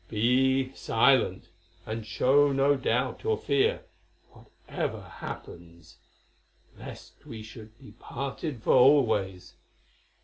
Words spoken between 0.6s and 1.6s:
silent,